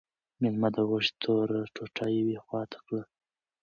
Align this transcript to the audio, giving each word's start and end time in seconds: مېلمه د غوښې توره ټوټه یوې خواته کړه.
مېلمه 0.41 0.69
د 0.75 0.77
غوښې 0.87 1.11
توره 1.21 1.61
ټوټه 1.73 2.05
یوې 2.17 2.37
خواته 2.43 2.77
کړه. 2.85 3.03